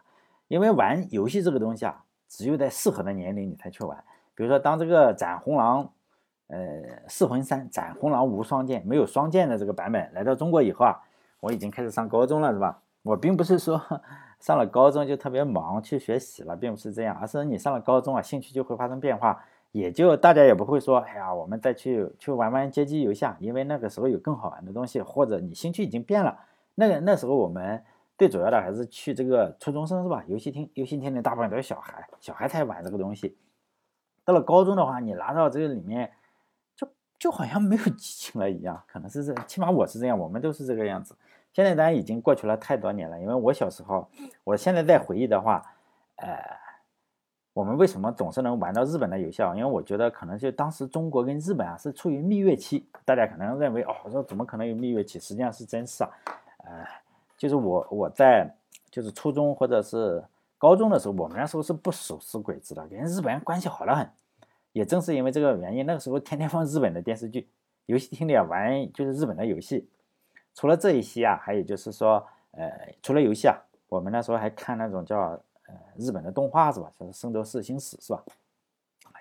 [0.48, 4.02] 因为玩游戏这个东西啊，只有在适合的年龄你才去玩。
[4.34, 5.92] 比如说，当这个斩红狼，
[6.48, 6.58] 呃，
[7.08, 10.94] 四魂三斩红狼无双剑没有双剑的这个版本来到中国以后啊，
[11.40, 12.80] 我已经开始上高中了，是吧？
[13.02, 13.80] 我并不是说
[14.40, 26.38] 上了高中就特别忙去学习了，并不是这样，而是你上了高中啊，兴趣就会发生变化，也就大家也不会说，哎呀，我们再去去玩玩街机游戏，因为那个时候有更好玩的东西，或者你兴趣已经变了。
[26.74, 27.82] 那个那时候我们
[28.18, 30.22] 最主要的还是去这个初中生是吧？
[30.26, 33.36] 游戏厅，游戏厅里大部分都是小孩，小孩才玩这个东西。
[34.24, 36.10] 到了高中的话，你拿到这个里面，
[37.18, 41.16] 就就好像没有激情了一样，可能是这，起码我是这样，我们都是这个样子。
[41.52, 44.08] 现在当然已经过去了太多年了，因为我小时候，
[44.44, 45.60] 我现在在回忆的话，
[46.16, 46.38] 呃，
[47.52, 49.42] 我们为什么总是能玩到日本的游戏？
[49.56, 55.18] 因为我觉得可能就当时中国跟日本啊是处于蜜月期，大家可能认为哦，说怎么可能有蜜月期？
[55.18, 56.10] 实际上是真是啊。
[56.58, 56.86] 呃，
[57.36, 58.54] 就是我我在
[58.88, 60.22] 就是初中或者是
[60.58, 64.08] 高中的时候，我们那时候是不守死鬼子的，跟日本人关系好了很。
[64.76, 67.48] 也正是因为这个原因，那个时候天天放日本的电视剧，
[67.86, 69.88] 游戏厅里玩就是日本的游戏。
[70.54, 73.56] 除了这一些啊，还有就是说，呃，除了游戏啊，
[73.88, 75.18] 我们那时候还看那种叫
[75.66, 76.92] 呃日本的动画是吧？
[77.00, 78.22] 就是《圣斗士星矢》是吧？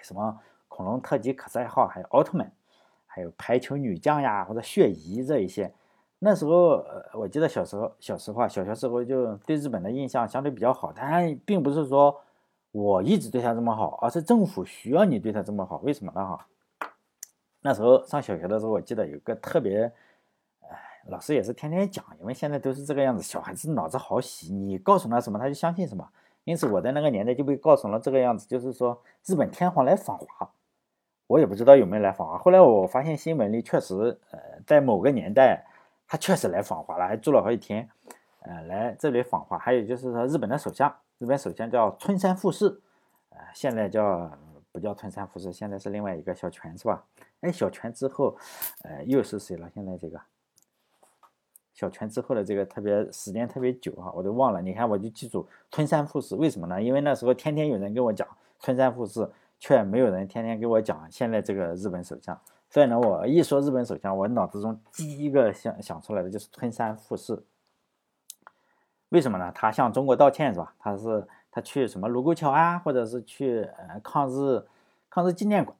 [0.02, 0.38] 什么
[0.68, 2.52] 恐龙特级可赛号，还有奥特曼，
[3.06, 5.74] 还有排球女将呀，或者血姨这一些。
[6.20, 12.22] 那时候，呃，我记得小时候，小时候啊，小学时候就对日本的印象相对比较好，但并不是说
[12.76, 15.78] 我一直对他这么好，而是政府需要你对他这么好。
[15.78, 16.28] 为什么呢？
[16.28, 16.46] 哈，
[17.62, 19.90] 那时候上小学的时候，我记得有个特别，
[20.60, 26.06] 哎，老师也是天天讲，因为现在都是这个样子，小孩子脑子好洗，你告诉他什么他就相信什么。
[26.44, 30.52] 因此我在那个年代就被告诉了这个样子，就是说日本天皇来访华，
[31.28, 32.38] 我也不知道有没有来访华。
[32.38, 35.66] 后来我发现新闻里确实，呃，在某个年代
[36.10, 37.90] 他确实来访华了，还住了好几天，
[38.42, 39.58] 呃，来这里访华。
[39.58, 42.82] 还有就是说日本的首相，日本首相叫村山富士，
[43.30, 44.38] 呃，现在叫
[44.72, 47.06] 不叫村山富士，现在是另外一个小泉是吧？
[47.40, 48.38] 哎，小泉之后，
[48.84, 49.70] 呃，又是谁了？
[49.74, 50.20] 现在这个。
[51.74, 54.62] 小泉之后的这个特别时间特别久啊，我都忘了。
[54.62, 56.82] 你看，我就记住村山富士，为什么呢？
[56.82, 58.28] 因为那时候天天有人跟我讲
[58.60, 62.38] 村山富士，却没有人天天给我讲现在这个日本首相。
[62.70, 67.42] 所以呢，我一说日本首相，我脑子中第一个想想出来的就是村山富士。
[69.10, 69.52] 为什么呢？
[69.54, 70.74] 他向中国道歉是吧？
[70.80, 74.66] 他是他去什么卢沟桥啊，或者是去呃抗日
[75.10, 75.76] 抗日纪念馆，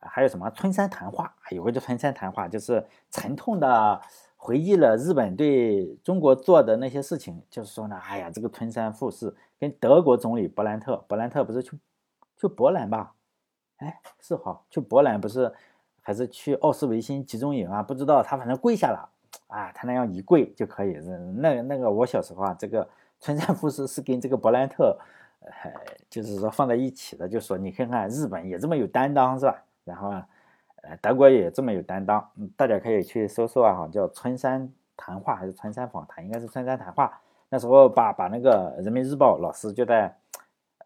[0.00, 1.34] 还有什么村山谈话？
[1.50, 4.00] 有个叫村山谈话，就是沉痛的。
[4.42, 11.78] 回忆了日本对中国做的那些事情，就是说呢，哎呀，这个村山富士跟德国总理伯兰特，伯兰特不是去
[12.38, 13.12] 去波兰吧？
[13.76, 15.52] 哎，是哈，去波兰不是
[16.00, 17.82] 还是去奥斯维辛集中营啊？
[17.82, 19.10] 不知道他反正跪下了
[19.48, 20.94] 啊，他那样一跪就可以。
[21.36, 22.88] 那那个我小时候啊，这个
[23.18, 24.98] 村山富士是跟这个伯兰特，
[25.40, 25.72] 呃，
[26.08, 29.62] 就是说放在一起的，就说你看看日本也这么有担当是吧？
[29.84, 30.12] 然后。
[30.82, 34.66] 呃，德国也这么有担当，大家可以去搜搜啊，哈，叫村山
[34.96, 36.24] 谈话还是村山访谈？
[36.24, 37.20] 应该是村山谈话。
[37.50, 40.06] 那时候把把那个人民日报老师就在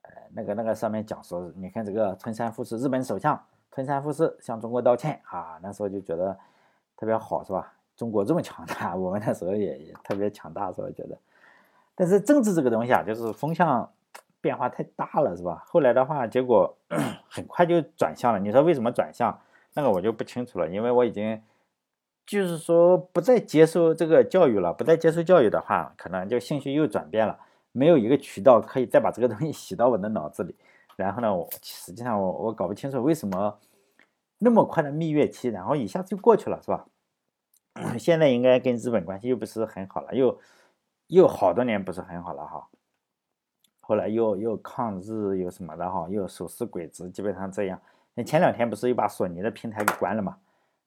[0.02, 6.36] 呃那个那个上面讲说，你看这个村山富士，日本首相村山富士向中国道歉啊，那时候就觉得
[6.96, 7.72] 特别好，是吧？
[7.96, 10.88] 中国这么强大，我们那时候也也特别强大，是吧？
[10.96, 11.18] 觉得。
[11.94, 13.88] 但是政治这个东西啊，就是风向
[14.40, 15.62] 变化太大了，是吧？
[15.66, 16.76] 后来的话，结果
[17.28, 18.38] 很快就转向了。
[18.38, 19.38] 你说为什么转向？
[19.74, 21.40] 那个我就不清楚了，因为我已经
[22.26, 27.38] 就是说不再接受这个教育了，不再接受教育的话，可能就兴趣又转变了，
[27.72, 30.54] 没有一个渠道可以再把这个东西 洗到我的脑子里。
[30.96, 33.58] 然后呢，我实际上我我搞不清楚为什么
[34.38, 36.86] 那么快的蜜月期，然后一下子就过去了，是吧？
[37.98, 40.38] 现在应该跟日本关系又不是很好了，又
[41.08, 42.68] 又好多年不是很好了哈。
[43.80, 47.80] 后来又又抗日又什么的哈，又手撕鬼子，基本上这样。
[48.14, 50.38] 那前两天不是又把索尼的平台给关了嘛？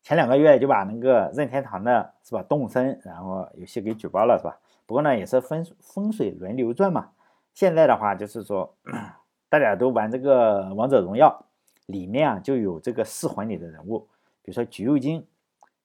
[0.02, 4.58] 前两个月就把那个任天堂的是吧动森，然后游戏给举报了是吧？
[4.86, 7.10] 不过呢也是风风水轮流转嘛。
[7.54, 8.73] 现在的话就是说，
[9.50, 11.45] 大家都玩这个王者荣耀，
[11.88, 14.08] 里面啊就有这个四魂里的人物，
[14.41, 15.28] 比如说橘右京、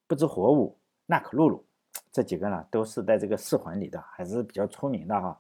[0.07, 0.77] 不知火舞、
[1.13, 1.65] 娜可露露
[2.11, 5.39] 这几个呢，都是在这个四魂里的，还是比较出名的哈。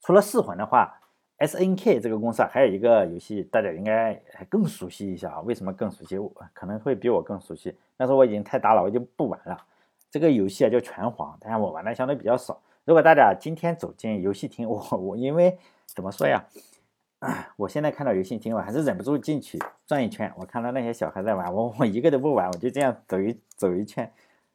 [0.00, 0.98] 除了四魂的话。
[1.38, 4.14] S N K 这个公司啊，还有一个游戏，大家应该
[4.48, 5.40] 更熟悉一下啊。
[5.40, 6.16] 为什么更熟悉？
[6.52, 7.76] 可能会比我更熟悉。
[7.96, 9.58] 但是我已经太大了，我就不玩了。
[10.08, 12.62] 这个游戏啊叫拳皇，但是我玩的相对比较少。
[12.84, 16.44] 如果大家今天走进游戏厅，我我因为怎么说呀？
[17.56, 20.32] 我现在看到游戏厅，我还是忍不住进去转一圈。
[20.36, 24.08] 我看到那些小孩在玩，我我一个都不玩，我就这样走一走一圈，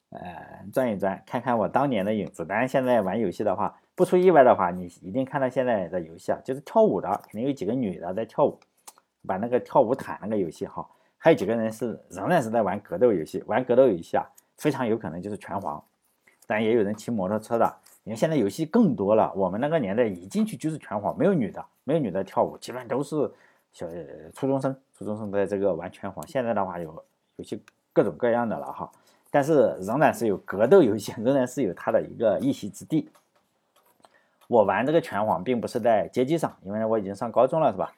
[0.09, 2.45] 呃，转一转，看看我当年的影子。
[2.45, 3.77] 当然现在玩游戏的话。
[3.97, 8.59] 不出意外的话，你一定看到现在的游戏啊，就是跳舞的，肯定有几个女的在跳舞，
[9.25, 14.23] 把那个跳舞毯那个游戏哈，还有几个人是仍然是在玩格斗游戏，玩格斗游戏啊，
[14.55, 15.83] 非常有可能就是拳皇，
[16.45, 17.75] 但也有人骑摩托车的。
[18.03, 23.15] 因为现在游戏更多了，我们那个年代一进去就是拳皇，没有女的，没有女的跳舞，基本上都是
[23.73, 23.87] 小
[24.31, 26.23] 初中生，初中生在这个玩拳皇。
[26.27, 27.03] 现在的话有
[27.37, 27.59] 游戏
[27.91, 28.91] 各种各样的了哈，
[29.37, 33.07] 但是仍然是有格斗游戏， 仍然是有它的一个一席之地。
[34.47, 37.93] 我玩这个拳皇并不是在街机上，因为我已经上高中了，是吧？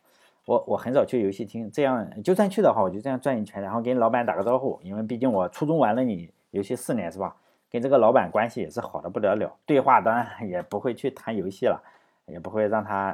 [0.45, 7.33] 我我很少去游戏厅，这样就算去的话，我就这样转一圈，然后跟老板打个招呼，因为毕竟我初中玩了你游戏四年，是吧？
[7.71, 11.81] 跟这个老板关系也是好的不得了，对话当然也不会去谈游戏了，
[12.25, 13.11] 也不会让他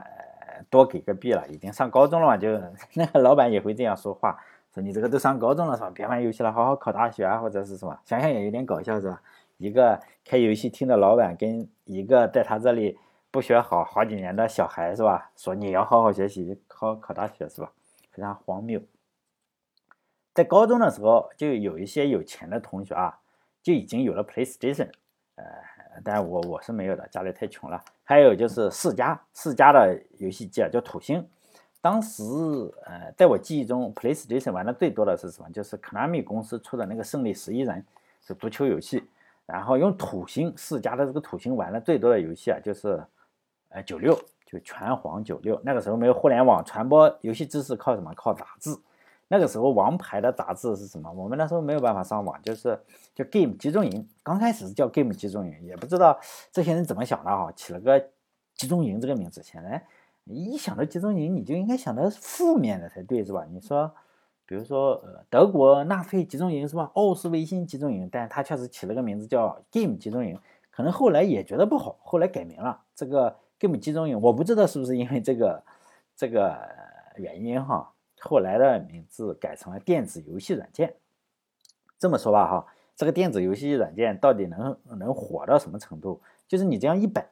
[0.48, 2.60] 呃多给个币了，已经上高中了嘛，就
[2.96, 4.44] 那个老板也会这样说话，
[4.76, 5.90] 说你这个都上高中了是吧？
[5.90, 7.98] 别玩游戏了，好好考大学啊，或者是什么？
[8.06, 9.22] 想想也有点搞笑是吧？
[9.58, 13.00] 一个开游戏厅的老板跟一个在他这里。
[13.32, 15.30] 不学好好几年的小孩是吧？
[15.36, 17.70] 说你要好好学习，考考大学是吧？
[18.12, 18.82] 非常荒谬。
[20.34, 23.20] 在高中的时候，就有一些有钱的同学啊，
[23.62, 24.90] 就已经有了 PlayStation，
[25.36, 25.44] 呃，
[26.02, 27.84] 但我我是没有的，家里太穷了。
[28.06, 31.28] 还有就是世嘉，世嘉的游戏机啊，叫土星。
[31.86, 32.24] 当时
[32.86, 35.48] 呃，在我记忆中，PlayStation 玩的最多的是什么？
[35.52, 37.80] 就是 Konami 公司出的那个《胜利十一人》，
[38.28, 39.04] 是足球游戏。
[39.46, 43.00] 然后用土星，世家的这个土星玩的最多的游戏啊，就是。
[43.70, 48.12] 呃，九六就拳皇九六，那个时候没有互联网，传播游戏知识靠什么？
[48.16, 48.76] 靠杂志。
[49.28, 51.12] 那个时候王牌的杂志是什么？
[51.12, 52.80] 我们那时候没有办法上网，就是
[53.14, 54.08] 叫 Game 集中营。
[54.24, 56.18] 刚开始是叫 Game 集中营，也不知道
[56.52, 58.00] 这些人怎么想的哈，起了个
[58.56, 59.86] 集中营这个名字，现在
[60.26, 63.46] 一想到集中营，你就应该想到负面的才对，是吧？
[63.50, 63.94] 你说，
[64.46, 66.92] 比如说，呃，德国纳粹集中营是吧？
[66.96, 70.40] 奥斯维辛集中营，但它确实起了个名字叫 Game 集中营，
[70.72, 72.82] 可能后来也觉得不好，后来改名了。
[72.96, 75.64] 这个 Game 集中营，我不知道是不是因为这个
[76.16, 76.58] 这个
[77.18, 80.96] 原因哈，后来的名字改成了电子游戏软件。
[82.00, 86.20] 这么说吧哈，这个电子游戏软件到底能能火到什么程度？
[86.48, 87.24] 就是你这样一本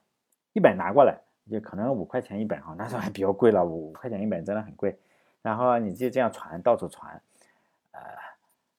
[0.53, 4.97] 一本拿过来，就可能五块钱一本哈，那时候还比较贵了，五块钱一本真的很贵。
[5.41, 7.21] 然后你就这样传，到处传。
[7.91, 8.01] 呃，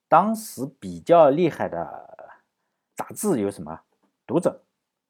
[0.08, 2.34] 当时比较厉害的
[2.94, 3.80] 杂志有什么？
[4.26, 4.62] 读者，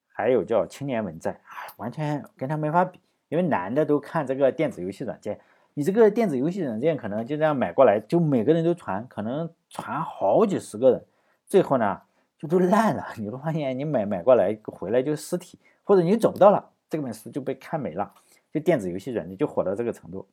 [0.07, 1.39] 还有叫青年文摘，
[1.77, 5.39] 完全跟他没法比，因为男的都看这个电子游戏软件，
[5.73, 11.05] 你这个电子游戏软件可能就这样买过来，就每个人都传，可能传好几十个人，
[11.45, 12.01] 最后呢？
[12.37, 18.13] 就都烂了，你会发现你买买过来回来就尸体，或者你找不到了，这本书就被看没了。
[18.51, 20.27] 就电子游戏软件就火到这个程度。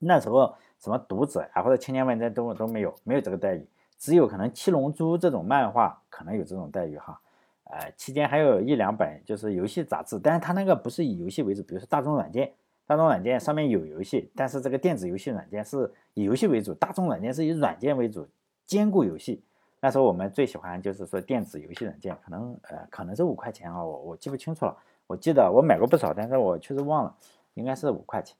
[0.00, 7.20] 那时候什么读者啊或者千年文摘都都没有，没有这个待遇，只有可能七龙珠这种漫画可能有这种待遇哈。
[7.64, 12.52] 呃，期间还有一两本就是游戏杂志，但是它那个不是以游戏为主，比如说大众软件，
[12.86, 18.26] 大众软件上面有游戏，但是这个电子游戏软件是以游戏为主，大众软件是以软件为主，
[18.66, 19.44] 兼顾游戏。
[19.80, 24.76] 那时候我们最喜欢就是说电子游戏软件，可能呃可能是五块钱啊，我我记不清楚了。
[25.06, 27.14] 我记得我买过不少，但是我确实忘了，
[27.54, 28.36] 应该是五块钱。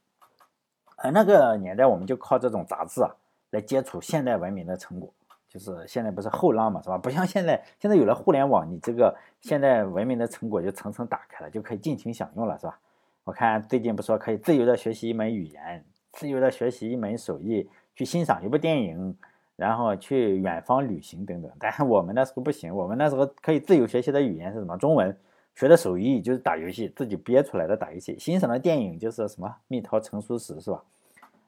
[0.97, 3.09] 呃，那个年代我们就靠这种杂志啊
[3.51, 5.11] 来接触现代文明的成果，
[5.47, 6.97] 就是现在不是后浪嘛，是吧？
[6.97, 12.79] 不像现在，现在有了互联网，你这个现代文明的成果就层层打开了，就可以尽情享用了，是吧？
[13.23, 19.17] 我看最近不说可以自由的学习一门语言，自由的学习一门手艺，去欣赏一部电影。
[19.59, 24.77] 然后去远方旅行等等，但是我们那时候不行，我们那时候可以自由学习的语言是什么？
[24.77, 25.13] 中文，
[25.53, 28.17] 学的手艺就是打游戏，自己憋出来的打游戏。
[28.17, 30.81] 欣赏的电影就是什么《蜜桃成熟时》，是吧？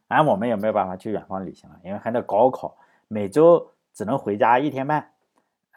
[0.10, 2.76] 而我们也没有办法去远方旅行了，因为还得高考，
[3.08, 5.10] 每周只能回家一天半，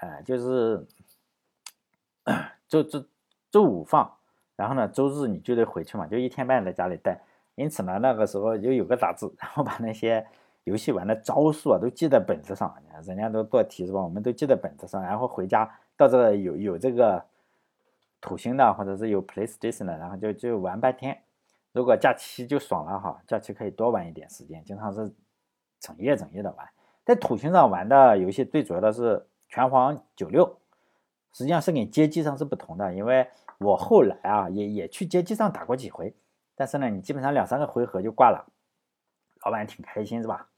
[0.00, 0.84] 呃，就是
[2.66, 3.04] 周周
[3.48, 4.12] 周五放，
[4.56, 7.20] 然后呢，周日你就得回去嘛，就一天半在家里待。
[7.54, 10.26] 因此呢，那个时候就有个杂志，然后把那些。
[10.64, 12.74] 游戏玩的招数啊，都记在本子上，
[13.06, 14.00] 人家都做题是吧？
[14.00, 17.24] 我们都记在本子上，然后回家到这有有这个
[18.20, 21.22] 土星的，或者是有 PlayStation 的，然后就就玩半天。
[21.72, 25.12] 如果假期就爽了哈，假期可以多玩一点时间，经常是
[25.80, 26.66] 整夜整夜的玩。
[27.04, 30.58] 在土星上玩的游戏最主要的是拳皇九六，
[31.34, 36.14] 实际上是跟街机上是不同的，因为我后来啊也也去街机上打过几回，
[36.54, 38.46] 但是呢，你基本上两三个回合就挂了，
[39.44, 40.48] 老板挺开心是吧？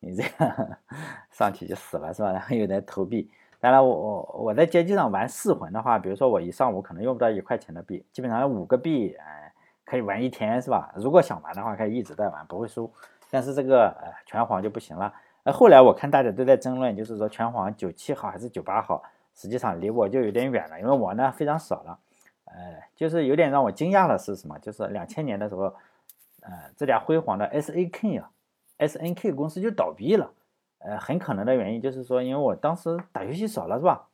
[0.00, 0.78] 你这样
[1.30, 2.32] 上去就死了是吧？
[2.32, 3.30] 然后又得投币。
[3.60, 9.52] 当然，我我我在街机上玩四魂的话，比如说我一上午可能用不到一块钱的币，基本上五个币，哎，
[9.84, 10.92] 可以玩一天是吧？
[10.94, 12.88] 如果想玩的话，可以一直在玩，不会输。
[13.30, 15.12] 但是这个呃拳皇就不行了。
[15.42, 19.02] 呃，后来我看大家都在争论，就是说拳皇九七好还是九八好，
[19.34, 21.98] 实际上离我就有点远了，因为我呢非常少了。
[22.44, 22.54] 呃，
[22.94, 24.56] 就是有点让我惊讶的是什么？
[24.60, 25.74] 就是两千年的时候，
[26.42, 28.30] 呃，这俩辉煌的 S A K 啊。
[28.78, 30.32] S N K 公司就倒闭了，
[30.78, 34.08] 呃，很可能的原因就是说，因为我当时打游戏少了，是吧？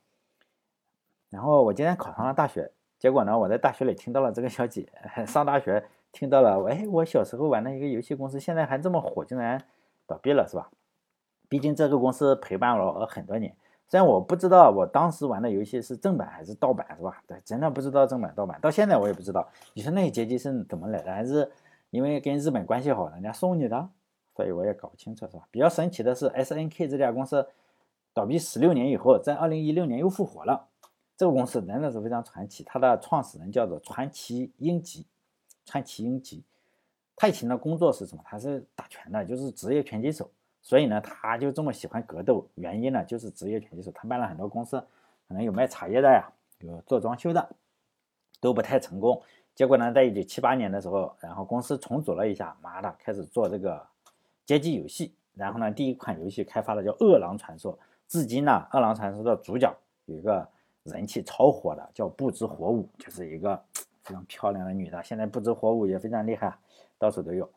[1.30, 4.88] 然后我今天考上了大学，结果呢，我在大学里听到了这个消息，
[5.26, 9.64] 上大学听到了，哎，我小时候玩的一个游戏公司现在还这么火，竟然
[10.06, 10.70] 倒闭了，是吧？
[11.48, 13.54] 毕竟这个公司陪伴了我很多年，
[13.86, 17.22] 虽然我不知道我当时玩的游戏是正版还是盗版，是吧？
[17.26, 19.46] 对，真的不知道正版盗版，到现在我也不知道。
[19.74, 21.12] 你说那些阶级是怎么来的？
[21.12, 21.50] 还是
[21.90, 23.88] 因为跟日本关系好，人家送你的？
[24.34, 25.46] 所以我也搞不清楚，是吧？
[25.50, 27.46] 比较神奇的是，S N K 这家公司
[28.12, 30.68] 倒闭十六年以后，在二零一六年又复活了。
[31.16, 35.06] 这个公司真的是非常传奇，它的创始人叫做传奇英吉，
[35.64, 36.42] 传奇英吉。
[37.14, 38.22] 他以前的工作是什么？
[38.26, 40.28] 他是打拳的，就是职业拳击手。
[40.60, 43.92] 所以呢，他就这么喜欢格斗，原因呢就是职业拳击手。
[43.92, 44.80] 他办了很多公司，
[45.28, 47.48] 可能有卖茶叶的呀，有做装修的，
[48.40, 49.22] 都不太成功。
[49.54, 53.93] 结果呢，在一九七八年的时候，然后公司重组了一下，妈的，开始做这个。
[54.44, 57.72] 街机游戏，然后呢，第一款游戏开发的叫《饿狼传说》，
[58.06, 59.74] 至今呢，《饿狼传说》的主角
[60.04, 60.46] 有一个
[60.82, 63.62] 人气超火的叫不知火舞，就是一个
[64.04, 65.02] 非常漂亮的女的。
[65.02, 66.58] 现在不知火舞也非常厉害，
[66.98, 67.50] 到处都有。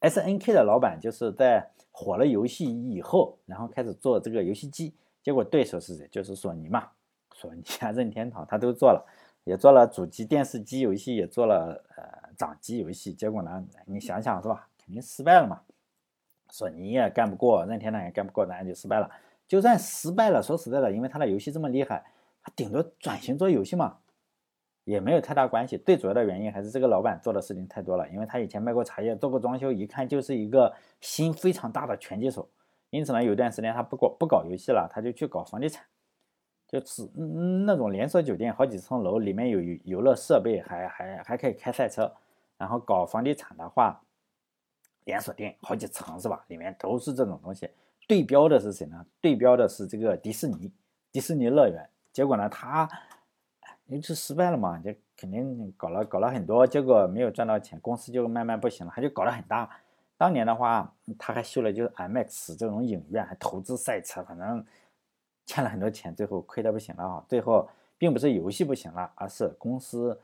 [0.00, 6.06] S N K 的老板就是在火了游戏以后，然后开始做这个游戏机，结果对手是谁？
[6.08, 6.90] 就是索尼嘛，
[7.34, 9.04] 索尼啊，任天堂他都做了，
[9.42, 15.62] 也做了主机、电视机游戏，也做了呃掌机游戏，结果呢，你想想是吧，肯定失败了嘛。
[16.50, 19.10] 索尼也干不过，任天堂也干不过，然后就失败了。
[19.48, 22.04] 就算失败了，说实在的，因为他的游戏这么厉害，
[22.42, 23.98] 他顶多转型做游戏嘛。
[24.84, 25.76] 也没有太大关系。
[25.76, 32.48] 最主要的原因还是这个老板做的事情太多了，因为他以前卖过茶叶，做过装修，一看就是一个心非常大的拳击手。
[32.90, 35.84] 因此呢，有段时间他不搞不搞游戏了，他就去搞房地产，
[36.68, 42.12] 就是嗯那种连锁酒店，好几层楼，里面有游乐设备，还还还可以开赛车。
[42.56, 44.00] 然后搞房地产的话，
[45.06, 46.44] 连锁店好几层是吧？
[46.48, 47.70] 里面都是这种东西。
[48.06, 49.04] 对标的是谁呢？
[49.20, 50.70] 对标的是这个迪士尼，
[51.10, 51.88] 迪士尼乐园。
[52.12, 52.88] 结果呢，他
[53.86, 59.68] 因为失败了嘛，就肯定搞了搞了很多，结果没有赚到钱，公司就慢慢不行了，他就搞得很大。
[60.16, 64.64] 当年的话，他还修了就是 MX 这种影院，还投资赛车，反正
[65.44, 67.24] 欠了很多钱，最后亏的不行了啊。
[67.28, 70.18] 最后并不是游戏不行了，而是公司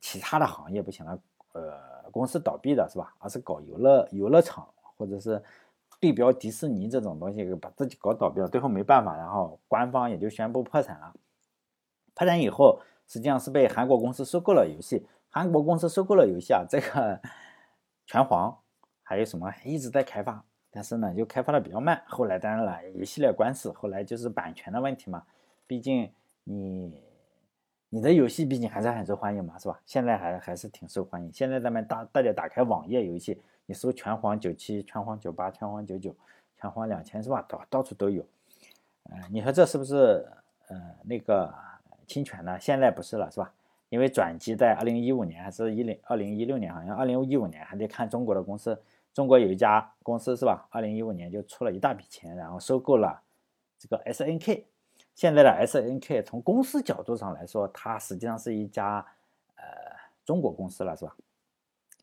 [0.00, 1.18] 其他的行业不行了，
[1.52, 1.80] 呃，
[2.10, 3.14] 公司倒闭的是吧？
[3.18, 5.42] 而是搞游乐游乐场或者是。
[6.02, 11.12] 对标迪士尼这种东西，把自己搞倒闭了，最后没办法，然后官方也就宣布破产了。
[12.14, 15.06] 破产以后，实际上是被韩国公司收购了游戏。
[15.28, 17.20] 韩国公司收购了游戏啊，这个
[18.06, 18.58] 拳皇
[19.02, 22.02] 还有什么一直在开发，但是呢，就开发的比较慢。
[22.06, 25.24] 后来当然了，一系列官司，后来就是版权的问题嘛。
[25.66, 26.10] 毕竟
[26.44, 27.04] 你
[27.92, 29.80] 你的游戏毕竟还是很受欢迎嘛，是吧？
[29.84, 31.32] 现在还还是挺受欢迎。
[31.32, 33.40] 现在咱们大大家打开网页游戏。
[33.66, 36.14] 你搜拳皇九七、拳皇九八、拳皇九九、
[36.56, 37.44] 拳皇两千是吧？
[37.48, 38.24] 到到处都有。
[39.04, 40.26] 呃，你说这是不是
[40.68, 41.52] 呃那个
[42.06, 42.58] 侵权呢？
[42.58, 43.52] 现在不是了是吧？
[43.88, 48.80] 因为转机在二零一五年还是一零二零一六年，好像二零一五年还得看中国的公司。
[49.12, 50.68] 中国有一家公司是吧？
[50.70, 53.20] 二零一五年就出了一大笔钱，然后收购了
[53.78, 54.66] 这个 S N K。
[55.14, 59.04] 现在的 S N K 从公司角度上来说，它实际上是一家
[59.56, 59.64] 呃
[60.24, 61.14] 中国公司了是吧？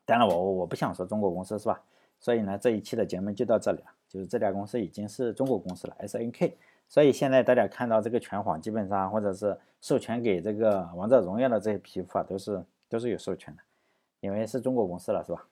[0.05, 1.82] 当然，我我不想说中国公司是吧？
[2.20, 3.88] 所以呢，这一期的节目就到这里了。
[4.08, 6.58] 就是这家公司已经是中国公司了，S N K。
[6.88, 13.62] 所以现在大家看到这个拳皇，基本上或者是授权给这个王者荣耀的这些皮肤啊，都是都是有授权的，
[14.22, 15.45] 因为是中国公司了，是吧？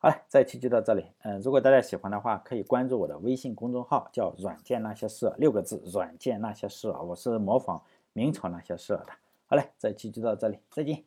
[0.00, 1.04] 好了，这一期就到这里。
[1.22, 7.82] 嗯，如果大家喜欢的话，可以关注我的微信公众号，叫“软件那些事”，六个字，“软件那些事”啊，我是模仿
[8.12, 9.06] 明朝那些事的。
[9.46, 11.02] 好嘞，这一期就到这里，再见。